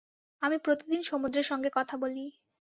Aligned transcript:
আমি 0.41 0.57
প্রতিদিন 0.59 1.01
সমুদ্রের 1.03 1.45
সঙ্গে 1.45 1.69
কথা 1.73 1.95
বলি। 1.97 2.25